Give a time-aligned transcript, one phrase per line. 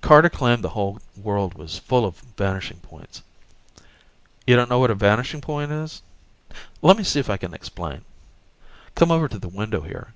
[0.00, 3.20] Carter claimed the whole world was full of vanishing points.
[4.46, 6.00] You don't know what a vanishing point is?
[6.80, 8.00] Lemme see if I can explain.
[8.94, 10.14] Come over to the window here.